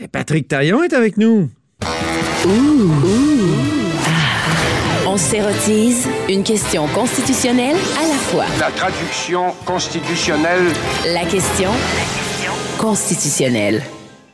Et 0.00 0.08
Patrick 0.08 0.48
Taillon 0.48 0.82
est 0.82 0.92
avec 0.92 1.16
nous. 1.16 1.48
On 5.06 5.16
s'érotise 5.16 6.08
une 6.28 6.42
question 6.42 6.88
constitutionnelle 6.88 7.76
à 7.76 8.08
la 8.08 8.14
fois. 8.14 8.44
La 8.58 8.70
traduction 8.72 9.52
constitutionnelle. 9.64 10.72
La 11.06 11.24
question 11.24 11.70
constitutionnelle. 12.78 13.82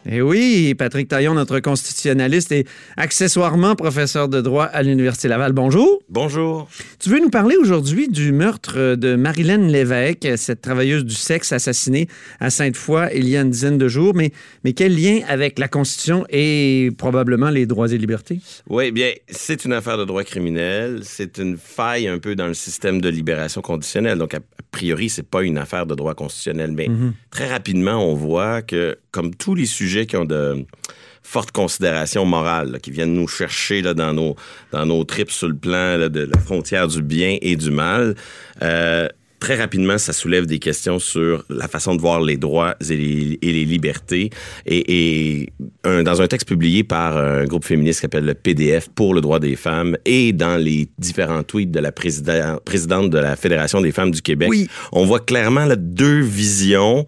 Eh 0.07 0.23
oui, 0.23 0.75
Patrick 0.75 1.09
Taillon, 1.09 1.35
notre 1.35 1.61
constitutionnaliste 1.61 2.53
et 2.53 2.65
accessoirement 2.97 3.77
professeur 3.77 4.31
de 4.31 4.41
droit 4.41 4.65
à 4.65 4.83
l'Université 4.83 5.29
Laval. 5.29 5.53
Bonjour. 5.53 6.01
Bonjour. 6.09 6.71
Tu 6.99 7.11
veux 7.11 7.21
nous 7.21 7.29
parler 7.29 7.57
aujourd'hui 7.57 8.09
du 8.09 8.33
meurtre 8.33 8.95
de 8.95 9.15
Marilyn 9.15 9.69
Lévesque, 9.69 10.27
cette 10.37 10.63
travailleuse 10.63 11.05
du 11.05 11.15
sexe 11.15 11.53
assassinée 11.53 12.09
à 12.41 12.49
Sainte-Foy 12.49 13.11
il 13.15 13.29
y 13.29 13.37
a 13.37 13.43
une 13.43 13.51
dizaine 13.51 13.77
de 13.77 13.89
jours. 13.89 14.15
Mais, 14.15 14.33
mais 14.65 14.73
quel 14.73 14.97
lien 14.97 15.21
avec 15.29 15.59
la 15.59 15.69
Constitution 15.69 16.25
et 16.31 16.91
probablement 16.97 17.51
les 17.51 17.67
droits 17.67 17.93
et 17.93 17.99
libertés? 17.99 18.41
Oui, 18.71 18.93
bien, 18.93 19.11
c'est 19.29 19.67
une 19.67 19.75
affaire 19.75 19.99
de 19.99 20.07
droit 20.07 20.25
criminel. 20.25 21.01
C'est 21.03 21.37
une 21.37 21.59
faille 21.59 22.09
un 22.09 22.19
peu 22.19 22.35
dans 22.35 22.47
le 22.47 22.55
système 22.55 23.03
de 23.03 23.09
libération 23.11 23.61
conditionnelle. 23.61 24.17
Donc, 24.17 24.33
a 24.33 24.41
priori, 24.71 25.11
c'est 25.11 25.29
pas 25.29 25.43
une 25.43 25.59
affaire 25.59 25.85
de 25.85 25.95
droit 25.95 26.15
constitutionnel. 26.15 26.73
Mais 26.73 26.89
très 27.31 27.49
rapidement, 27.49 28.03
on 28.09 28.15
voit 28.15 28.63
que, 28.63 28.97
comme 29.11 29.35
tous 29.35 29.55
les 29.55 29.67
sujets 29.67 29.90
qui 30.07 30.17
ont 30.17 30.25
de 30.25 30.65
fortes 31.23 31.53
considérations 31.53 32.25
morales, 32.25 32.73
là, 32.73 32.79
qui 32.79 32.91
viennent 32.91 33.15
nous 33.15 33.29
chercher 33.29 33.83
là, 33.83 33.95
dans, 33.95 34.13
nos, 34.13 34.35
dans 34.73 34.87
nos 34.87 35.05
trips 35.05 35.31
sur 35.31 35.49
le 35.49 35.55
plan 35.57 35.97
là, 35.97 36.09
de 36.09 36.29
la 36.33 36.41
frontière 36.41 36.89
du 36.89 37.03
bien 37.03 37.37
et 37.41 37.57
du 37.57 37.71
mal. 37.71 38.15
Euh, 38.63 39.07
très 39.39 39.55
rapidement, 39.57 39.97
ça 39.97 40.13
soulève 40.13 40.45
des 40.47 40.59
questions 40.59 40.99
sur 40.99 41.45
la 41.49 41.67
façon 41.69 41.95
de 41.95 42.01
voir 42.01 42.21
les 42.21 42.37
droits 42.37 42.75
et 42.81 42.97
les, 42.97 43.39
et 43.41 43.53
les 43.53 43.65
libertés. 43.65 44.29
Et, 44.67 45.41
et 45.43 45.53
un- 45.85 46.03
dans 46.03 46.21
un 46.21 46.27
texte 46.27 46.49
publié 46.49 46.85
par 46.85 47.17
un 47.17 47.45
groupe 47.45 47.65
féministe 47.65 48.01
qui 48.01 48.03
s'appelle 48.03 48.25
le 48.27 48.35
PDF 48.35 48.89
pour 48.95 49.15
le 49.15 49.21
droit 49.21 49.39
des 49.39 49.57
femmes 49.57 49.97
et 50.05 50.33
dans 50.33 50.57
les 50.57 50.89
différents 50.99 51.43
tweets 51.43 51.71
de 51.71 51.81
la 51.81 51.93
président- 51.93 52.59
présidente 52.65 53.09
de 53.11 53.19
la 53.19 53.37
Fédération 53.37 53.81
des 53.81 53.93
femmes 53.93 54.11
du 54.11 54.21
Québec, 54.21 54.49
Oui. 54.51 54.69
on 54.93 55.05
voit 55.07 55.21
clairement 55.21 55.65
là, 55.65 55.77
deux 55.77 56.21
visions 56.21 57.07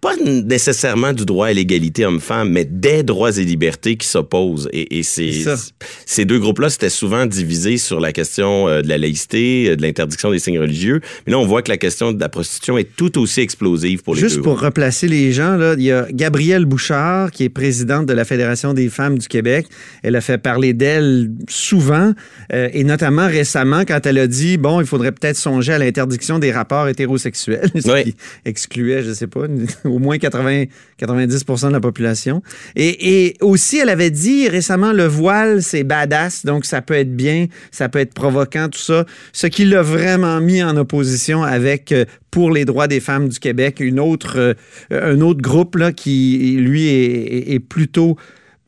pas 0.00 0.16
nécessairement 0.16 1.12
du 1.12 1.24
droit 1.26 1.48
à 1.48 1.52
l'égalité 1.52 2.06
homme-femme, 2.06 2.50
mais 2.50 2.64
des 2.64 3.02
droits 3.02 3.36
et 3.36 3.44
libertés 3.44 3.96
qui 3.96 4.06
s'opposent. 4.06 4.68
Et, 4.72 4.98
et 4.98 5.02
ces 5.02 6.24
deux 6.24 6.38
groupes-là, 6.38 6.70
c'était 6.70 6.88
souvent 6.88 7.26
divisés 7.26 7.76
sur 7.76 8.00
la 8.00 8.12
question 8.12 8.68
euh, 8.68 8.82
de 8.82 8.88
la 8.88 8.98
laïcité, 8.98 9.68
euh, 9.70 9.76
de 9.76 9.82
l'interdiction 9.82 10.30
des 10.30 10.38
signes 10.38 10.58
religieux. 10.58 11.00
Mais 11.26 11.32
là, 11.32 11.38
on 11.38 11.44
voit 11.46 11.62
que 11.62 11.70
la 11.70 11.76
question 11.76 12.12
de 12.12 12.20
la 12.20 12.28
prostitution 12.28 12.78
est 12.78 12.88
tout 12.96 13.18
aussi 13.18 13.40
explosive 13.40 14.02
pour 14.02 14.14
les 14.14 14.20
Juste 14.22 14.36
deux. 14.36 14.42
pour 14.42 14.60
replacer 14.60 15.06
les 15.08 15.32
gens, 15.32 15.56
là, 15.56 15.74
il 15.76 15.84
y 15.84 15.92
a 15.92 16.06
Gabrielle 16.10 16.64
Bouchard, 16.64 17.30
qui 17.30 17.44
est 17.44 17.48
présidente 17.50 18.06
de 18.06 18.12
la 18.14 18.24
Fédération 18.24 18.72
des 18.74 18.88
femmes 18.88 19.18
du 19.18 19.28
Québec. 19.28 19.66
Elle 20.02 20.16
a 20.16 20.20
fait 20.20 20.38
parler 20.38 20.72
d'elle 20.72 21.30
souvent, 21.48 22.12
euh, 22.52 22.68
et 22.72 22.84
notamment 22.84 23.26
récemment, 23.26 23.82
quand 23.86 24.06
elle 24.06 24.18
a 24.18 24.26
dit, 24.26 24.56
bon, 24.56 24.80
il 24.80 24.86
faudrait 24.86 25.12
peut-être 25.12 25.36
songer 25.36 25.72
à 25.74 25.78
l'interdiction 25.78 26.38
des 26.38 26.52
rapports 26.52 26.88
hétérosexuels, 26.88 27.70
ce 27.78 27.90
Oui. 27.92 28.04
qui 28.04 28.14
excluait, 28.46 29.02
je 29.02 29.12
sais 29.12 29.26
pas, 29.26 29.42
au 29.90 29.98
moins 29.98 30.18
80, 30.18 30.64
90% 31.00 31.68
de 31.68 31.72
la 31.72 31.80
population. 31.80 32.42
Et, 32.76 33.34
aussi, 33.40 33.78
elle 33.78 33.88
avait 33.88 34.10
dit 34.10 34.48
récemment, 34.48 34.92
le 34.92 35.04
voile, 35.04 35.62
c'est 35.62 35.84
badass, 35.84 36.44
donc 36.44 36.64
ça 36.64 36.82
peut 36.82 36.94
être 36.94 37.14
bien, 37.14 37.46
ça 37.70 37.88
peut 37.88 37.98
être 37.98 38.14
provoquant, 38.14 38.68
tout 38.68 38.78
ça. 38.78 39.04
Ce 39.32 39.46
qui 39.46 39.64
l'a 39.64 39.82
vraiment 39.82 40.40
mis 40.40 40.62
en 40.62 40.76
opposition 40.76 41.42
avec 41.42 41.92
euh, 41.92 42.04
pour 42.30 42.50
les 42.50 42.64
droits 42.64 42.86
des 42.86 43.00
femmes 43.00 43.28
du 43.28 43.38
Québec, 43.38 43.80
une 43.80 44.00
autre, 44.00 44.38
euh, 44.38 44.54
un 44.90 45.20
autre 45.20 45.40
groupe 45.40 45.76
là, 45.76 45.92
qui, 45.92 46.56
lui, 46.58 46.88
est 46.88 47.60
plutôt 47.60 48.16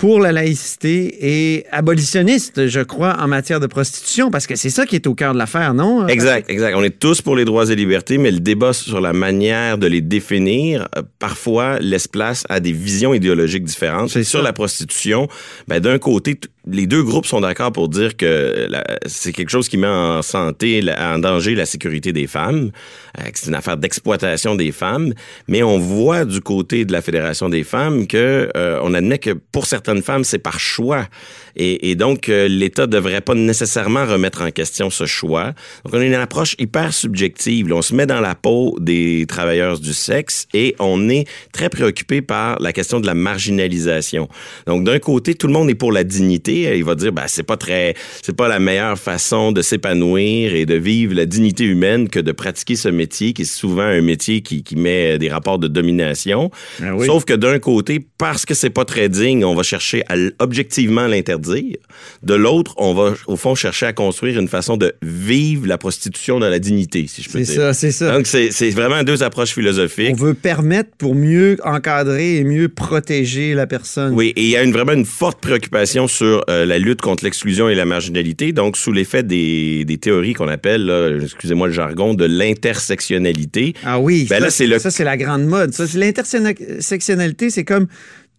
pour 0.03 0.19
la 0.19 0.33
laïcité 0.33 1.17
et 1.21 1.65
abolitionniste, 1.71 2.67
je 2.67 2.81
crois, 2.81 3.19
en 3.21 3.29
matière 3.29 3.61
de 3.61 3.69
prostitution, 3.69 4.33
parce 4.33 4.49
que 4.49 4.57
c'est 4.57 4.69
ça 4.69 4.85
qui 4.85 4.97
est 4.97 5.07
au 5.07 5.15
cœur 5.15 5.33
de 5.33 5.39
l'affaire, 5.39 5.75
non? 5.75 6.09
Exact, 6.09 6.51
exact. 6.51 6.75
On 6.75 6.83
est 6.83 6.99
tous 6.99 7.23
pour 7.23 7.37
les 7.37 7.45
droits 7.45 7.71
et 7.71 7.77
libertés, 7.77 8.19
mais 8.19 8.33
le 8.33 8.41
débat 8.41 8.73
sur 8.73 9.01
la 9.01 9.13
manière 9.13 9.79
de 9.79 9.87
les 9.87 10.01
définir, 10.01 10.89
euh, 10.97 11.03
parfois, 11.21 11.79
laisse 11.79 12.09
place 12.09 12.43
à 12.49 12.59
des 12.59 12.73
visions 12.73 13.15
idéologiques 13.15 13.63
différentes. 13.63 14.09
Sur 14.09 14.25
ça. 14.25 14.43
la 14.43 14.53
prostitution, 14.53 15.29
ben, 15.69 15.79
d'un 15.79 16.01
côté, 16.01 16.37
les 16.71 16.87
deux 16.87 17.03
groupes 17.03 17.27
sont 17.27 17.41
d'accord 17.41 17.73
pour 17.73 17.89
dire 17.89 18.17
que 18.17 18.69
c'est 19.07 19.33
quelque 19.33 19.51
chose 19.51 19.69
qui 19.69 19.77
met 19.77 19.89
en 19.89 20.23
santé, 20.23 20.83
en 20.97 21.19
danger 21.19 21.55
la 21.55 21.67
sécurité 21.67 22.13
des 22.13 22.27
femmes, 22.27 22.71
euh, 23.19 23.25
que 23.25 23.39
c'est 23.39 23.49
une 23.49 23.55
affaire 23.55 23.77
d'exploitation 23.77 24.55
des 24.55 24.71
femmes, 24.71 25.13
mais 25.49 25.63
on 25.63 25.79
voit 25.79 26.25
du 26.25 26.41
côté 26.41 26.85
de 26.85 26.93
la 26.93 27.03
Fédération 27.03 27.49
des 27.49 27.65
femmes 27.65 28.07
que 28.07 28.49
euh, 28.57 28.79
on 28.83 28.95
admet 28.95 29.19
que 29.19 29.31
pour 29.31 29.67
certaines 29.67 30.03
femmes, 30.03 30.25
c'est 30.25 30.39
par 30.39 30.61
choix. 30.61 31.07
Et, 31.55 31.97
donc, 31.97 32.31
euh, 32.31 32.49
l'État 32.49 32.87
devrait 32.87 33.21
pas 33.21 33.35
nécessairement 33.35 34.07
remettre 34.07 34.41
en 34.41 34.51
question 34.51 34.89
ce 34.89 35.05
choix. 35.05 35.53
Donc, 35.85 35.93
on 35.93 35.99
a 35.99 36.05
une 36.05 36.15
approche 36.15 36.57
hyper 36.59 36.95
subjective. 36.95 37.71
On 37.75 37.83
se 37.83 37.95
met 37.95 38.07
dans 38.07 38.21
la 38.21 38.35
peau 38.35 38.79
des 38.81 39.27
travailleurs 39.29 39.79
du 39.79 39.93
sexe 39.93 40.47
et 40.55 40.75
on 40.79 41.11
est 41.11 41.27
très 41.53 41.69
préoccupé 41.69 42.23
par 42.23 42.59
la 42.59 42.73
question 42.73 43.01
de 43.01 43.07
la 43.07 43.13
marginalisation. 43.13 44.29
Donc, 44.67 44.85
d'un 44.85 44.99
côté, 44.99 45.35
tout 45.35 45.47
le 45.47 45.53
monde 45.53 45.69
est 45.69 45.75
pour 45.75 45.93
la 45.93 46.05
dignité. 46.05 46.52
Il 46.61 46.85
va 46.85 46.95
dire, 46.95 47.13
ben, 47.13 47.25
c'est 47.27 47.43
pas 47.43 47.57
très, 47.57 47.95
c'est 48.23 48.37
pas 48.37 48.49
la 48.49 48.59
meilleure 48.59 48.99
façon 48.99 49.53
de 49.53 49.63
s'épanouir 49.63 50.55
et 50.55 50.67
de 50.67 50.75
vivre 50.75 51.15
la 51.15 51.27
dignité 51.27 51.65
humaine 51.65 52.09
que 52.09 52.19
de 52.21 52.33
pratiquer 52.33 52.77
ce 52.77 52.89
métier, 52.89 53.33
qui 53.33 53.43
est 53.43 53.45
souvent 53.45 53.83
un 53.83 54.01
métier 54.03 54.41
qui, 54.43 54.63
qui 54.63 54.77
met 54.77 55.19
des 55.19 55.29
rapports 55.29 55.59
de 55.59 55.69
domination. 55.69 56.51
Ah 56.83 56.95
oui. 56.95 57.07
Sauf 57.07 57.25
que 57.25 57.35
d'un 57.35 57.59
côté, 57.59 58.01
parce 58.19 58.47
que 58.47 58.55
c'est 58.55 58.71
pas 58.71 58.85
très 58.85 59.09
digne, 59.09 59.45
on 59.45 59.55
va 59.55 59.63
chercher 59.63 60.03
à 60.09 60.15
objectivement 60.39 61.07
l'interdire. 61.07 61.77
De 62.23 62.35
l'autre, 62.35 62.75
on 62.79 62.95
va 62.95 63.15
au 63.27 63.37
fond 63.37 63.55
chercher 63.55 63.87
à 63.87 63.93
construire 63.93 64.39
une 64.39 64.49
façon 64.49 64.77
de 64.77 64.93
vivre 65.03 65.67
la 65.67 65.79
prostitution 65.79 66.39
dans 66.41 66.49
la 66.49 66.59
dignité, 66.59 67.07
si 67.09 67.23
je 67.23 67.31
peux 67.31 67.45
C'est 67.45 67.53
dire. 67.53 67.63
ça, 67.63 67.75
c'est 67.75 67.93
ça. 67.93 68.13
Donc 68.17 68.27
c'est 68.27 68.51
c'est 68.53 68.71
vraiment 68.71 69.03
deux 69.03 69.23
approches 69.23 69.51
On 69.53 69.55
philosophiques. 69.55 70.17
veut 70.17 70.35
permettre 70.35 70.91
pour 70.99 71.15
mieux 71.15 71.57
encadrer 71.65 72.37
et 72.37 72.45
mieux 72.45 72.69
protéger 72.69 73.55
la 73.55 73.67
personne. 73.67 74.13
Oui, 74.15 74.33
et 74.37 74.43
il 74.43 74.49
y 74.51 74.57
a 74.57 74.63
une, 74.63 74.73
vraiment 74.73 74.93
une 74.93 75.05
forte 75.05 75.41
préoccupation 75.41 76.07
sur 76.09 76.42
euh, 76.51 76.65
la 76.67 76.79
lutte 76.79 77.01
contre 77.01 77.25
l'exclusion 77.25 77.69
et 77.69 77.75
la 77.75 77.85
marginalité, 77.85 78.53
donc 78.53 78.77
sous 78.77 78.93
l'effet 78.93 79.23
des, 79.23 79.85
des 79.85 79.99
théories 79.99 80.35
qu'on 80.35 80.49
appelle, 80.49 81.21
excusez-moi 81.23 81.69
le 81.69 81.73
jargon, 81.73 82.15
de 82.15 82.25
l'intersectionnalité. 82.25 83.75
Ah 83.85 83.99
oui, 84.01 84.27
Ben 84.29 84.39
ça, 84.39 84.45
là, 84.45 84.51
c'est 84.51 84.67
le- 84.67 84.79
ça, 84.79 84.91
c'est 84.91 85.05
la 85.05 85.17
grande 85.17 85.45
mode. 85.45 85.73
Ça, 85.73 85.87
c'est 85.87 85.99
L'intersectionnalité, 85.99 87.51
c'est 87.51 87.65
comme 87.65 87.87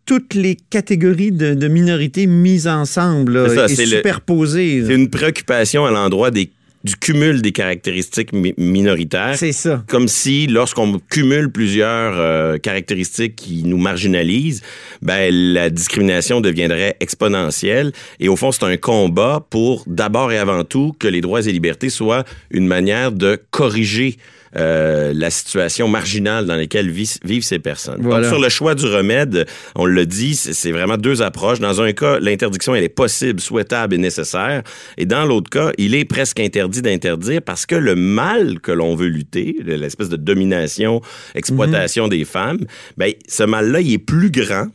toutes 0.06 0.34
les 0.34 0.58
catégories 0.70 1.32
de, 1.32 1.54
de 1.54 1.68
minorités 1.68 2.28
mises 2.28 2.68
ensemble 2.68 3.34
là, 3.34 3.50
C'est 3.50 3.56
ça, 3.56 3.66
et 3.66 3.76
c'est 3.76 3.86
le- 3.86 3.98
superposées. 3.98 4.84
C'est 4.86 4.96
une 4.96 5.10
préoccupation 5.10 5.86
à 5.86 5.92
l'endroit 5.92 6.30
des, 6.32 6.50
du 6.84 6.96
cumul 6.98 7.42
des 7.42 7.52
caractéristiques 7.52 8.34
mi- 8.34 8.54
minoritaires. 8.58 9.36
C'est 9.38 9.52
ça. 9.54 9.84
comme 9.88 10.08
si 10.08 10.48
lorsqu'on 10.48 11.00
cumule 11.10 11.50
plusieurs 11.52 12.14
euh, 12.18 12.58
caractéristiques 12.58 13.36
qui 13.38 13.64
nous 13.64 13.78
marginalisent, 13.78 14.62
ben 15.02 15.34
la 15.34 15.70
discrimination 15.70 16.42
deviendrait 16.42 16.96
exponentielle 17.00 17.92
et 18.20 18.28
au 18.28 18.36
fond 18.36 18.52
c'est 18.52 18.64
un 18.66 18.78
combat 18.78 19.46
pour 19.50 19.84
d'abord 19.88 20.32
et 20.32 20.38
avant 20.38 20.64
tout 20.64 20.94
que 21.00 21.08
les 21.08 21.22
droits 21.22 21.42
et 21.48 21.52
libertés 21.52 21.90
soient 21.90 22.24
une 22.52 22.68
manière 22.68 23.12
de 23.12 23.40
corriger 23.52 24.18
euh, 24.56 25.14
la 25.16 25.32
situation 25.32 25.88
marginale 25.88 26.46
dans 26.46 26.56
laquelle 26.56 26.92
vi- 26.92 27.18
vivent 27.24 27.42
ces 27.44 27.58
personnes. 27.58 28.02
Voilà. 28.02 28.28
Donc, 28.28 28.34
sur 28.36 28.40
le 28.42 28.50
choix 28.50 28.76
du 28.76 28.86
remède, 28.86 29.48
on 29.74 29.86
le 29.86 30.06
dit, 30.06 30.36
c'est 30.36 30.72
vraiment 30.72 30.96
deux 30.98 31.24
approches. 31.24 31.60
Dans 31.60 31.82
un 31.82 31.92
cas, 31.92 32.20
l'interdiction, 32.20 32.76
elle 32.76 32.84
est 32.84 32.90
possible, 32.90 33.40
souhaitable 33.40 33.96
et 33.96 33.98
nécessaire. 33.98 34.62
Et 35.00 35.08
dans 35.08 35.26
l'autre 35.26 35.50
cas, 35.50 35.72
il 35.80 35.96
est 35.96 36.06
presque 36.06 36.40
interdit 36.40 36.73
d'interdire 36.82 37.42
parce 37.42 37.66
que 37.66 37.76
le 37.76 37.96
mal 37.96 38.60
que 38.60 38.72
l'on 38.72 38.96
veut 38.96 39.08
lutter, 39.08 39.58
l'espèce 39.64 40.10
de 40.10 40.18
domination, 40.18 41.02
exploitation 41.36 42.08
des 42.08 42.26
femmes, 42.26 42.60
ben, 42.98 43.14
ce 43.28 43.44
mal-là, 43.44 43.82
il 43.82 43.94
est 43.94 43.98
plus 43.98 44.32
grand 44.32 44.68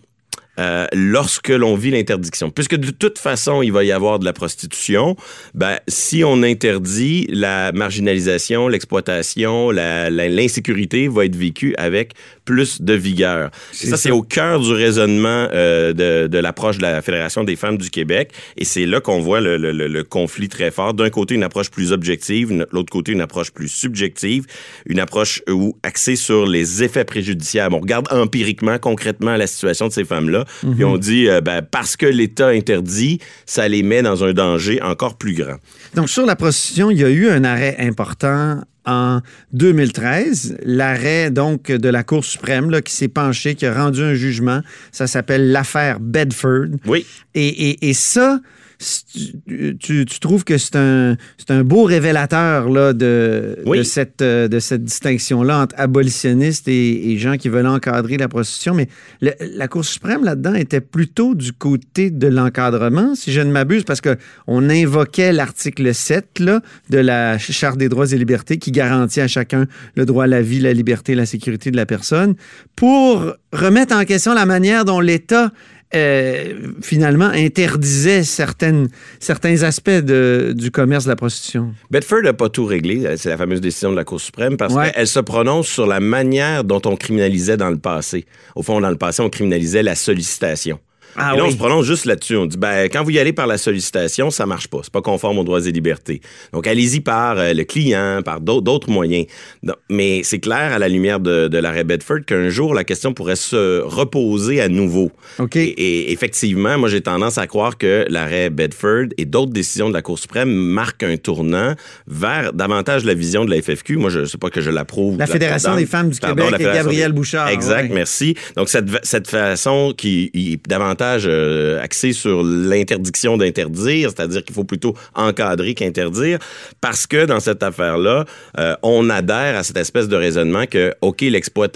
euh, 0.58 0.86
lorsque 0.92 1.48
l'on 1.48 1.74
vit 1.76 1.90
l'interdiction. 1.90 2.50
Puisque 2.50 2.76
de 2.76 2.90
toute 2.90 3.18
façon, 3.18 3.62
il 3.62 3.72
va 3.72 3.84
y 3.84 3.92
avoir 3.92 4.18
de 4.18 4.24
la 4.24 4.32
prostitution, 4.32 5.16
ben, 5.54 5.78
si 5.88 6.24
on 6.24 6.42
interdit 6.42 7.26
la 7.30 7.72
marginalisation, 7.72 8.68
l'exploitation, 8.68 9.70
l'insécurité 9.70 11.08
va 11.08 11.24
être 11.24 11.36
vécue 11.36 11.74
avec 11.78 12.12
plus 12.44 12.80
de 12.80 12.94
vigueur. 12.94 13.50
Ça, 13.72 13.96
c'est 13.96 14.10
au 14.10 14.22
cœur 14.22 14.60
du 14.60 14.72
raisonnement 14.72 15.48
euh, 15.52 15.92
de, 15.92 16.26
de 16.28 16.38
l'approche 16.38 16.78
de 16.78 16.82
la 16.82 17.02
Fédération 17.02 17.44
des 17.44 17.56
femmes 17.56 17.76
du 17.78 17.90
Québec. 17.90 18.32
Et 18.56 18.64
c'est 18.64 18.86
là 18.86 19.00
qu'on 19.00 19.20
voit 19.20 19.40
le, 19.40 19.56
le- 19.58 19.72
le- 19.72 19.88
le 19.88 20.04
conflit 20.04 20.48
très 20.48 20.70
fort. 20.70 20.94
D'un 20.94 21.10
côté, 21.10 21.34
une 21.34 21.42
approche 21.42 21.70
plus 21.70 21.92
objective, 21.92 22.56
de 22.56 22.66
l'autre 22.72 22.90
côté, 22.90 23.12
une 23.12 23.20
approche 23.20 23.50
plus 23.50 23.68
subjective, 23.68 24.46
une 24.86 24.98
approche 25.00 25.42
où 25.48 25.76
axée 25.82 26.16
sur 26.16 26.46
les 26.46 26.82
effets 26.82 27.04
préjudiciables. 27.04 27.74
On 27.74 27.80
regarde 27.80 28.08
empiriquement, 28.10 28.78
concrètement 28.78 29.36
la 29.36 29.46
situation 29.46 29.88
de 29.88 29.92
ces 29.92 30.04
femmes-là, 30.04 30.44
puis 30.74 30.84
on 30.84 30.96
dit, 30.96 31.28
euh, 31.28 31.40
ben, 31.40 31.62
parce 31.62 31.96
que 31.96 32.06
l'État 32.06 32.48
interdit, 32.48 33.18
ça 33.46 33.68
les 33.68 33.82
met 33.82 34.02
dans 34.02 34.24
un 34.24 34.32
danger 34.32 34.80
encore 34.82 35.16
plus 35.16 35.34
grand. 35.34 35.56
Donc, 35.94 36.08
sur 36.08 36.26
la 36.26 36.36
prostitution, 36.36 36.90
il 36.90 36.98
y 36.98 37.04
a 37.04 37.10
eu 37.10 37.28
un 37.28 37.44
arrêt 37.44 37.76
important 37.78 38.60
en 38.86 39.20
2013. 39.52 40.58
L'arrêt 40.64 41.30
donc 41.30 41.70
de 41.70 41.88
la 41.88 42.02
Cour 42.02 42.24
suprême 42.24 42.70
là, 42.70 42.80
qui 42.80 42.94
s'est 42.94 43.08
penché, 43.08 43.54
qui 43.54 43.66
a 43.66 43.74
rendu 43.74 44.02
un 44.02 44.14
jugement. 44.14 44.60
Ça 44.92 45.06
s'appelle 45.06 45.52
l'affaire 45.52 46.00
Bedford. 46.00 46.68
Oui. 46.86 47.06
Et, 47.34 47.70
et, 47.70 47.88
et 47.88 47.94
ça, 47.94 48.40
tu, 48.78 49.76
tu, 49.78 50.04
tu 50.04 50.20
trouves 50.20 50.44
que 50.44 50.56
c'est 50.56 50.76
un, 50.76 51.16
c'est 51.36 51.50
un 51.50 51.64
beau 51.64 51.82
révélateur 51.84 52.68
là, 52.68 52.92
de, 52.92 53.56
Oui. 53.66 53.78
de 53.78 53.82
cette, 53.82 54.22
euh, 54.22 54.46
de 54.48 54.58
cette 54.60 54.84
distinction-là 54.84 55.62
entre 55.62 55.74
abolitionnistes 55.78 56.68
et, 56.68 57.10
et 57.12 57.18
gens 57.18 57.36
qui 57.36 57.48
veulent 57.48 57.66
encadrer 57.66 58.16
la 58.16 58.28
prostitution. 58.28 58.74
Mais 58.74 58.88
le- 59.20 59.32
la 59.56 59.66
Cour 59.68 59.84
suprême, 59.84 60.24
là-dedans, 60.24 60.54
était 60.54 60.80
plutôt 60.80 61.34
du 61.34 61.52
côté 61.52 62.10
de 62.10 62.28
l'encadrement, 62.28 63.14
si 63.14 63.32
je 63.32 63.40
ne 63.40 63.50
m'abuse, 63.50 63.82
parce 63.84 64.00
qu'on 64.00 64.70
invoquait 64.70 65.32
l'article 65.32 65.92
7 65.92 66.38
là, 66.38 66.60
de 66.90 66.98
la 66.98 67.36
Charte 67.38 67.78
des 67.78 67.88
droits 67.88 68.12
et 68.12 68.16
libertés 68.16 68.58
qui 68.58 68.70
garantit 68.70 69.20
à 69.20 69.28
chacun 69.28 69.66
le 69.96 70.06
droit 70.06 70.24
à 70.24 70.28
la 70.28 70.40
vie, 70.42 70.60
la 70.60 70.72
liberté 70.72 71.12
et 71.12 71.16
la 71.16 71.26
sécurité 71.26 71.70
de 71.70 71.76
la 71.76 71.86
personne 71.86 72.34
pour 72.76 73.32
remettre 73.52 73.94
en 73.96 74.04
question 74.04 74.34
la 74.34 74.46
manière 74.46 74.84
dont 74.84 75.00
l'État 75.00 75.50
euh, 75.94 76.54
finalement 76.82 77.26
interdisait 77.32 78.22
certaines, 78.22 78.88
certains 79.20 79.62
aspects 79.62 79.90
de- 79.90 80.52
du 80.56 80.70
commerce 80.70 81.04
de 81.04 81.10
la 81.10 81.16
prostitution. 81.16 81.72
Bedford 81.90 82.22
n'a 82.22 82.32
pas 82.34 82.48
tout 82.48 82.66
réglé. 82.66 83.16
C'est 83.16 83.30
la 83.30 83.36
fameuse 83.38 83.60
décision 83.60 83.90
de 83.90 83.96
la 83.96 84.04
Cour 84.04 84.20
suprême 84.20 84.56
parce 84.56 84.74
Ouais. 84.74 84.92
qu'elle 84.92 85.06
se 85.06 85.20
prononce 85.20 85.66
sur 85.68 85.86
la 85.86 86.00
manière 86.00 86.64
dont 86.64 86.82
on 86.84 86.96
criminalisait 86.96 87.56
dans 87.56 87.70
le 87.70 87.78
passé. 87.78 88.26
Au 88.54 88.62
fond, 88.62 88.80
dans 88.80 88.90
le 88.90 88.96
passé, 88.96 89.22
on 89.22 89.30
criminalisait 89.30 89.82
la 89.82 89.94
sollicitation. 89.94 90.78
Ah 91.20 91.32
et 91.34 91.36
là, 91.36 91.42
on 91.44 91.46
oui. 91.46 91.52
se 91.52 91.58
prononce 91.58 91.84
juste 91.86 92.04
là-dessus. 92.04 92.36
On 92.36 92.46
dit, 92.46 92.56
ben, 92.56 92.88
quand 92.90 93.02
vous 93.04 93.10
y 93.10 93.18
allez 93.18 93.32
par 93.32 93.46
la 93.46 93.58
sollicitation, 93.58 94.30
ça 94.30 94.46
marche 94.46 94.68
pas. 94.68 94.80
C'est 94.82 94.92
pas 94.92 95.02
conforme 95.02 95.38
aux 95.38 95.44
droits 95.44 95.66
et 95.66 95.72
libertés. 95.72 96.20
Donc, 96.52 96.66
allez-y 96.66 97.00
par 97.00 97.38
euh, 97.38 97.52
le 97.52 97.64
client, 97.64 98.20
par 98.24 98.40
d'autres 98.40 98.90
moyens. 98.90 99.26
Non, 99.62 99.74
mais 99.90 100.22
c'est 100.24 100.38
clair, 100.38 100.72
à 100.72 100.78
la 100.78 100.88
lumière 100.88 101.20
de, 101.20 101.48
de 101.48 101.58
l'arrêt 101.58 101.84
Bedford, 101.84 102.20
qu'un 102.26 102.48
jour, 102.48 102.74
la 102.74 102.84
question 102.84 103.12
pourrait 103.12 103.36
se 103.36 103.80
reposer 103.82 104.60
à 104.60 104.68
nouveau. 104.68 105.10
OK. 105.38 105.56
Et, 105.56 105.62
et 105.68 106.12
effectivement, 106.12 106.78
moi, 106.78 106.88
j'ai 106.88 107.00
tendance 107.00 107.38
à 107.38 107.46
croire 107.46 107.76
que 107.78 108.04
l'arrêt 108.08 108.50
Bedford 108.50 109.06
et 109.16 109.24
d'autres 109.24 109.52
décisions 109.52 109.88
de 109.88 109.94
la 109.94 110.02
Cour 110.02 110.18
suprême 110.18 110.50
marquent 110.50 111.02
un 111.04 111.16
tournant 111.16 111.74
vers 112.06 112.52
davantage 112.52 113.04
la 113.04 113.14
vision 113.14 113.44
de 113.44 113.50
la 113.50 113.60
FFQ. 113.62 113.96
Moi, 113.96 114.10
je 114.10 114.20
ne 114.20 114.24
sais 114.24 114.38
pas 114.38 114.50
que 114.50 114.60
je 114.60 114.70
l'approuve. 114.70 115.18
La 115.18 115.26
Fédération 115.26 115.74
des 115.76 115.86
femmes 115.86 116.10
du 116.10 116.18
Québec 116.18 116.46
et 116.58 116.62
Gabrielle 116.64 117.12
des- 117.12 117.16
Bouchard, 117.16 117.48
Exact, 117.48 117.88
ouais. 117.88 117.94
merci. 117.94 118.34
Donc, 118.56 118.68
cette, 118.68 118.86
cette 119.02 119.28
façon 119.28 119.92
qui 119.96 120.30
est 120.34 120.68
davantage 120.68 121.07
euh, 121.26 121.82
axée 121.82 122.12
sur 122.12 122.42
l'interdiction 122.42 123.36
d'interdire, 123.36 124.10
c'est-à-dire 124.10 124.44
qu'il 124.44 124.54
faut 124.54 124.64
plutôt 124.64 124.94
encadrer 125.14 125.74
qu'interdire, 125.74 126.38
parce 126.80 127.06
que 127.06 127.24
dans 127.26 127.40
cette 127.40 127.62
affaire-là, 127.62 128.24
euh, 128.58 128.74
on 128.82 129.08
adhère 129.10 129.56
à 129.56 129.62
cette 129.62 129.76
espèce 129.76 130.08
de 130.08 130.16
raisonnement 130.16 130.66
que, 130.66 130.94
OK, 131.00 131.24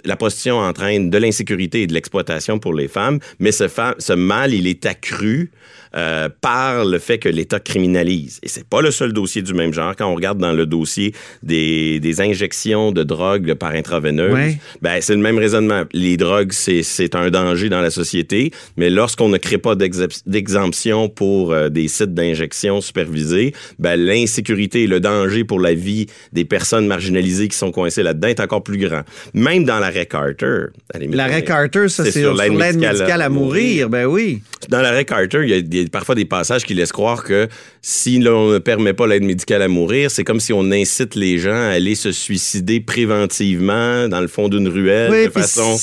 la 0.04 0.16
prostitution 0.16 0.58
entraîne 0.58 1.10
de 1.10 1.18
l'insécurité 1.18 1.82
et 1.82 1.86
de 1.86 1.94
l'exploitation 1.94 2.58
pour 2.58 2.74
les 2.74 2.88
femmes, 2.88 3.18
mais 3.38 3.52
ce, 3.52 3.68
fa- 3.68 3.94
ce 3.98 4.12
mal, 4.12 4.52
il 4.54 4.66
est 4.66 4.86
accru 4.86 5.50
euh, 5.94 6.28
par 6.40 6.86
le 6.86 6.98
fait 6.98 7.18
que 7.18 7.28
l'État 7.28 7.60
criminalise. 7.60 8.38
Et 8.42 8.48
c'est 8.48 8.66
pas 8.66 8.80
le 8.80 8.90
seul 8.90 9.12
dossier 9.12 9.42
du 9.42 9.52
même 9.52 9.74
genre. 9.74 9.94
Quand 9.94 10.06
on 10.10 10.14
regarde 10.14 10.38
dans 10.38 10.52
le 10.54 10.64
dossier 10.64 11.14
des, 11.42 12.00
des 12.00 12.20
injections 12.22 12.92
de 12.92 13.02
drogue 13.02 13.52
par 13.54 13.72
intraveineuse, 13.72 14.32
Ouais. 14.32 14.58
ben, 14.80 15.00
c'est 15.02 15.14
le 15.14 15.20
même 15.20 15.36
raisonnement. 15.38 15.82
Les 15.92 16.16
drogues, 16.16 16.52
c'est, 16.52 16.82
un 17.14 17.28
danger 17.28 17.68
dans 17.68 17.82
la 17.82 17.90
société, 17.90 18.52
mais 18.78 18.88
lorsqu'on 19.12 19.28
ne 19.28 19.36
crée 19.36 19.58
pas 19.58 19.74
d'exemption 19.74 21.10
pour 21.10 21.52
euh, 21.52 21.68
des 21.68 21.86
sites 21.86 22.14
d'injection 22.14 22.80
supervisés, 22.80 23.52
ben, 23.78 24.00
l'insécurité 24.00 24.84
et 24.84 24.86
le 24.86 25.00
danger 25.00 25.44
pour 25.44 25.60
la 25.60 25.74
vie 25.74 26.06
des 26.32 26.46
personnes 26.46 26.86
marginalisées 26.86 27.48
qui 27.48 27.56
sont 27.58 27.72
coincées 27.72 28.02
là-dedans 28.02 28.28
est 28.28 28.40
encore 28.40 28.62
plus 28.62 28.78
grand. 28.78 29.02
Même 29.34 29.64
dans 29.64 29.78
l'arrêt 29.80 30.06
Carter. 30.06 30.68
L'arrêt 30.94 31.44
Carter, 31.44 31.88
ça, 31.88 32.04
c'est 32.04 32.20
sur 32.20 32.32
l'aide 32.32 32.54
médicale, 32.54 33.20
à 33.20 33.28
mourir. 33.28 33.90
Ben 33.90 34.06
oui. 34.06 34.40
dans 34.70 34.80
l'arrêt 34.80 35.04
Carter, 35.04 35.40
il 35.44 35.74
y 35.74 35.80
a 35.80 35.88
parfois 35.88 36.14
des 36.14 36.24
passages 36.24 36.64
qui 36.64 36.72
laissent 36.72 36.92
croire 36.92 37.22
que 37.22 37.48
si 37.82 38.18
l'on 38.18 38.50
ne 38.50 38.58
permet 38.58 38.94
pas 38.94 39.06
l'aide 39.06 39.24
médicale 39.24 39.60
à 39.60 39.68
mourir, 39.68 40.10
c'est 40.10 40.24
comme 40.24 40.40
si 40.40 40.54
on 40.54 40.70
incite 40.70 41.16
les 41.16 41.36
gens 41.36 41.52
à 41.52 41.72
aller 41.72 41.96
se 41.96 42.12
suicider 42.12 42.80
préventivement 42.80 44.08
dans 44.08 44.22
le 44.22 44.28
fond 44.28 44.48
d'une 44.48 44.68
ruelle 44.68 45.10
Oui, 45.10 45.26
de 45.26 45.30
façon... 45.30 45.76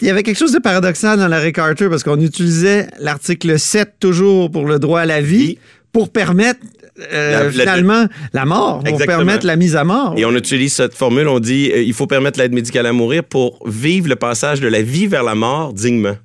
Il 0.00 0.06
y 0.06 0.10
avait 0.10 0.22
quelque 0.22 0.38
chose 0.38 0.52
de 0.52 0.58
paradoxal 0.58 1.18
dans 1.18 1.28
l'arrêt 1.28 1.52
Carter 1.52 1.88
parce 1.88 2.02
qu'on 2.02 2.20
utilisait 2.20 2.88
l'article 3.00 3.58
7 3.58 3.94
toujours 4.00 4.50
pour 4.50 4.66
le 4.66 4.78
droit 4.78 5.00
à 5.00 5.06
la 5.06 5.20
vie 5.20 5.58
pour 5.92 6.10
permettre 6.10 6.60
euh, 7.12 7.44
La- 7.44 7.50
finalement 7.50 8.06
la 8.32 8.44
mort, 8.44 8.78
pour 8.80 8.88
Exactement. 8.88 9.18
permettre 9.18 9.46
la 9.46 9.56
mise 9.56 9.76
à 9.76 9.84
mort. 9.84 10.14
Et 10.16 10.24
on 10.24 10.32
utilise 10.34 10.72
cette 10.74 10.94
formule, 10.94 11.28
on 11.28 11.40
dit 11.40 11.70
euh, 11.72 11.82
il 11.82 11.92
faut 11.92 12.06
permettre 12.06 12.38
l'aide 12.38 12.52
médicale 12.52 12.86
à 12.86 12.92
mourir 12.92 13.24
pour 13.24 13.58
vivre 13.68 14.08
le 14.08 14.16
passage 14.16 14.60
de 14.60 14.68
la 14.68 14.82
vie 14.82 15.06
vers 15.06 15.22
la 15.22 15.34
mort 15.34 15.72
dignement. 15.72 16.16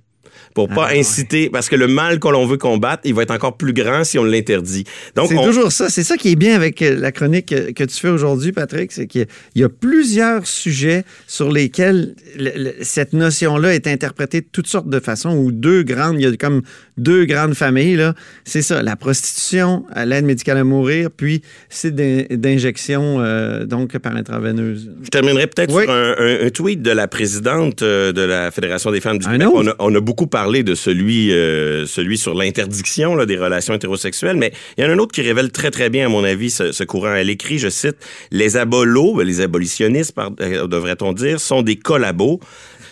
Pour 0.53 0.67
pas 0.67 0.87
Ah, 0.89 0.93
ouais. 0.93 0.99
inciter, 0.99 1.49
parce 1.49 1.69
que 1.69 1.75
le 1.75 1.87
mal 1.87 2.19
que 2.19 2.27
l'on 2.27 2.45
veut 2.45 2.57
combattre, 2.57 3.01
il 3.05 3.13
va 3.13 3.23
être 3.23 3.31
encore 3.31 3.55
plus 3.57 3.73
grand 3.73 4.03
si 4.03 4.17
on 4.19 4.23
l'interdit. 4.23 4.83
Donc, 5.15 5.29
C'est 5.29 5.37
on- 5.37 5.45
toujours 5.45 5.71
ça. 5.71 5.89
C'est 5.89 6.03
ça 6.03 6.17
qui 6.17 6.31
est 6.31 6.35
bien 6.35 6.55
avec 6.55 6.81
euh, 6.81 6.95
la 6.99 7.11
chronique 7.11 7.51
euh, 7.53 7.71
que 7.71 7.83
tu 7.83 7.95
fais 7.95 8.09
aujourd'hui, 8.09 8.51
Patrick, 8.51 8.91
c'est 8.91 9.07
qu'il 9.07 9.27
y 9.55 9.63
a- 9.63 9.69
plusieurs 9.69 10.45
sujets 10.47 11.03
sur 11.27 11.51
lesquels 11.51 12.15
le- 12.37 12.51
le- 12.55 12.73
cette 12.81 13.13
notion-là 13.13 13.73
est 13.75 13.87
interprétée 13.87 14.41
de 14.41 14.47
toutes 14.51 14.67
sortes 14.67 14.89
de 14.89 14.99
façons, 14.99 15.35
ou 15.37 15.51
deux 15.51 15.83
grandes, 15.83 16.15
il 16.19 16.23
y 16.23 16.25
a 16.25 16.35
comme 16.35 16.61
deux 16.97 17.25
grandes 17.25 17.53
familles. 17.53 17.95
là. 17.95 18.13
C'est 18.43 18.61
ça, 18.63 18.81
la 18.81 18.95
prostitution, 18.95 19.85
à 19.93 20.05
l'aide 20.05 20.25
médicale 20.25 20.57
à 20.57 20.63
mourir, 20.63 21.09
puis 21.15 21.41
c'est 21.69 21.93
d'in- 21.93 22.23
d'injection 22.31 23.17
euh, 23.19 23.65
donc 23.65 23.97
par 23.99 24.15
intraveineuse. 24.15 24.89
Je 25.03 25.09
terminerai 25.09 25.47
peut-être 25.47 25.73
Oui. 25.73 25.83
sur 25.83 25.91
un, 25.93 26.15
un- 26.17 26.45
un 26.45 26.49
tweet 26.49 26.81
de 26.81 26.91
la 26.91 27.07
présidente 27.07 27.81
euh, 27.83 28.11
de 28.11 28.21
la 28.21 28.51
Fédération 28.51 28.91
des 28.91 28.99
femmes 29.01 29.17
du 29.19 29.25
Québec. 29.27 29.47
On 29.53 29.67
a, 29.67 29.75
on 29.79 29.93
a 29.93 29.99
beaucoup 29.99 30.25
parlé 30.27 30.38
de 30.47 30.75
celui, 30.75 31.31
euh, 31.31 31.85
celui 31.85 32.17
sur 32.17 32.33
l'interdiction 32.33 33.25
des 33.25 33.37
relations 33.37 33.73
hétérosexuelles, 33.73 34.37
mais 34.37 34.51
il 34.77 34.83
y 34.83 34.87
en 34.87 34.89
a 34.89 34.93
un 34.93 34.97
autre 34.97 35.11
qui 35.11 35.21
révèle 35.21 35.51
très, 35.51 35.69
très 35.69 35.89
bien, 35.89 36.05
à 36.05 36.09
mon 36.09 36.23
avis, 36.23 36.49
ce, 36.49 36.83
courant. 36.83 37.13
Elle 37.13 37.29
écrit, 37.29 37.59
je 37.59 37.69
cite, 37.69 37.97
«Les 38.31 38.57
abolos, 38.57 39.15
ben, 39.15 39.27
les 39.27 39.41
abolitionnistes, 39.41 40.15
euh, 40.41 40.67
devrait-on 40.67 41.13
dire, 41.13 41.39
sont 41.39 41.61
des 41.61 41.75
collabos. 41.75 42.39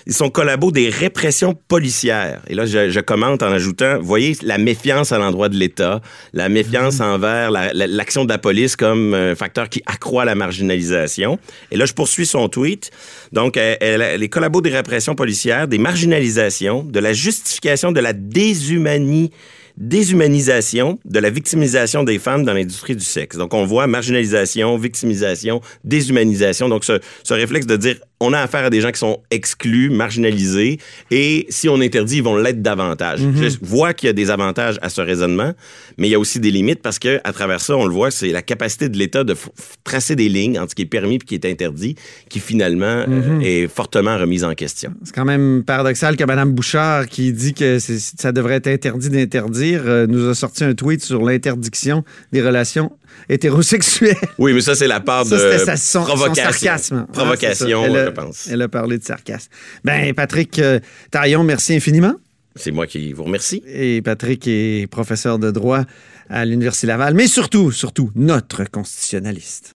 Ils 0.10 0.14
sont 0.14 0.30
collabos 0.30 0.72
des 0.72 0.88
répressions 0.88 1.54
policières. 1.54 2.42
Et 2.48 2.56
là, 2.56 2.66
je, 2.66 2.90
je 2.90 3.00
commente 3.02 3.44
en 3.44 3.52
ajoutant, 3.52 4.00
voyez, 4.02 4.38
la 4.42 4.58
méfiance 4.58 5.12
à 5.12 5.18
l'endroit 5.18 5.50
de 5.50 5.56
l'État, 5.58 6.00
la 6.32 6.48
méfiance 6.48 7.02
envers 7.02 7.52
la- 7.52 7.74
la- 7.74 7.88
l'action 7.88 8.24
de 8.24 8.30
la 8.30 8.38
police 8.38 8.78
comme 8.78 9.14
un 9.14 9.36
facteur 9.36 9.68
qui 9.68 9.82
accroît 9.86 10.24
la 10.24 10.34
marginalisation. 10.34 11.38
Et 11.72 11.78
là, 11.78 11.84
je 11.86 11.92
poursuis 11.92 12.26
son 12.26 12.48
tweet. 12.48 12.90
Donc, 13.34 13.58
elle, 13.58 13.78
elle- 13.82 14.18
les 14.22 14.30
collabos 14.30 14.62
des 14.62 14.70
répressions 14.70 15.14
policières, 15.14 15.68
des 15.68 15.78
marginalisations, 15.78 16.84
de 16.84 17.00
la 17.02 17.12
justification 17.12 17.92
de 17.92 18.00
la 18.00 18.14
déshumanie 18.14 19.32
déshumanisation 19.80 20.98
de 21.06 21.20
la 21.20 21.30
victimisation 21.30 22.04
des 22.04 22.18
femmes 22.18 22.44
dans 22.44 22.54
l'industrie 22.54 22.96
du 22.96 23.04
sexe. 23.04 23.38
Donc, 23.38 23.54
on 23.54 23.64
voit 23.66 23.86
marginalisation, 23.86 24.76
victimisation, 24.78 25.62
déshumanisation. 25.84 26.68
Donc, 26.68 26.84
ce, 26.84 27.00
ce 27.24 27.34
réflexe 27.36 27.68
de 27.68 27.78
dire 27.78 27.98
on 28.20 28.34
a 28.34 28.40
affaire 28.40 28.66
à 28.66 28.70
des 28.70 28.82
gens 28.82 28.92
qui 28.92 29.00
sont 29.00 29.22
exclus, 29.32 29.90
marginalisés, 29.92 30.80
et 31.12 31.46
si 31.50 31.70
on 31.70 31.80
interdit, 31.82 32.18
ils 32.18 32.24
vont 32.24 32.36
l'être 32.36 32.62
davantage. 32.62 33.20
Je 33.20 33.58
vois 33.62 33.94
qu'il 33.94 34.08
y 34.08 34.10
a 34.10 34.14
des 34.14 34.32
avantages 34.32 34.78
à 34.82 34.90
ce 34.90 35.02
raisonnement, 35.02 35.54
mais 35.98 36.08
il 36.08 36.12
y 36.12 36.16
a 36.16 36.20
aussi 36.20 36.40
des 36.40 36.50
limites 36.52 36.82
parce 36.82 36.98
que 37.00 37.20
à 37.24 37.32
travers 37.34 37.62
ça, 37.62 37.76
on 37.78 37.86
le 37.86 37.94
voit, 37.94 38.10
c'est 38.12 38.30
la 38.32 38.42
capacité 38.42 38.90
de 38.90 38.98
l'État 38.98 39.24
de 39.24 39.36
tracer 39.84 40.16
des 40.16 40.30
lignes 40.30 40.58
entre 40.60 40.72
ce 40.72 40.76
qui 40.76 40.82
est 40.82 40.86
permis 40.86 41.16
et 41.16 41.20
ce 41.22 41.26
qui 41.26 41.36
est 41.36 41.46
interdit, 41.46 41.96
qui 42.30 42.40
finalement 42.40 43.06
euh, 43.08 43.40
est 43.42 43.68
fortement 43.68 44.18
remise 44.18 44.44
en 44.44 44.54
question. 44.56 44.94
C'est 45.04 45.14
quand 45.14 45.26
même 45.26 45.64
paradoxal 45.66 46.18
que 46.18 46.24
Mme 46.24 46.54
Bouchard, 46.54 47.08
qui 47.08 47.32
dit 47.34 47.54
que 47.54 47.78
ça 47.80 48.32
devrait 48.32 48.56
être 48.56 48.68
interdit 48.68 49.10
d'interdire, 49.10 49.82
euh, 49.86 50.08
nous 50.08 50.28
a 50.28 50.34
sorti 50.34 50.64
un 50.64 50.74
tweet 50.74 51.04
sur 51.04 51.24
l'interdiction 51.24 52.04
des 52.34 52.42
relations 52.42 52.92
hétérosexuelles. 53.30 54.16
Oui, 54.38 54.54
mais 54.54 54.62
ça, 54.62 54.76
c'est 54.76 54.88
la 54.88 55.00
part 55.00 55.26
Ça, 55.26 55.36
de 55.54 55.58
sa- 55.58 55.76
son, 55.78 56.00
son 56.02 56.06
provocation. 56.06 56.44
sarcasme. 56.52 57.08
Provocation, 57.14 57.84
Ah, 57.86 58.07
je 58.08 58.12
pense. 58.12 58.48
elle 58.48 58.62
a 58.62 58.68
parlé 58.68 58.98
de 58.98 59.04
sarcasme. 59.04 59.50
Ben, 59.84 60.14
Patrick 60.14 60.60
euh, 60.60 60.80
Taillon, 61.12 61.44
merci 61.44 61.76
infiniment. 61.76 62.16
C'est 62.56 62.72
moi 62.72 62.88
qui 62.88 63.14
vous 63.14 63.24
remercie. 63.24 63.64
Et 63.68 64.02
Patrick 64.02 64.48
est 64.48 64.88
professeur 64.90 65.40
de 65.40 65.52
droit 65.52 65.84
à 66.30 66.46
l'Université 66.46 66.88
Laval, 66.88 67.14
mais 67.14 67.28
surtout, 67.28 67.72
surtout, 67.72 68.12
notre 68.16 68.66
constitutionnaliste. 68.66 69.76